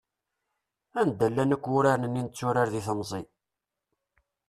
[1.01, 3.23] Anda llan akk wuraren-nni i netturar di temẓi?